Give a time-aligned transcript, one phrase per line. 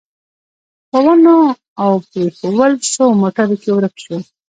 [0.89, 1.37] په ونو
[1.83, 4.17] او پرېښوول شوو موټرو کې ورک شو.